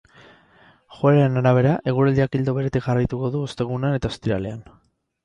[0.93, 4.65] Joeraren arabera, eguraldiak ildo beretik jarraituko du ostegunean eta ostiralean.